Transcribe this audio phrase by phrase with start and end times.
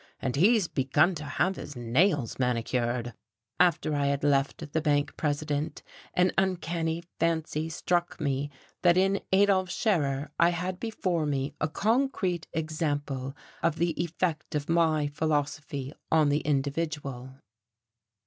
[0.19, 3.13] And he's begun to have his nails manicured."
[3.59, 5.83] After I had left the bank president
[6.15, 8.49] an uncanny fancy struck me
[8.81, 14.67] that in Adolf Scherer I had before me a concrete example of the effect of
[14.69, 17.33] my philosophy on the individual....